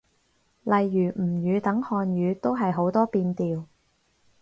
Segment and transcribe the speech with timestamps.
[0.63, 3.65] 例如吳語等漢語，都係好多變調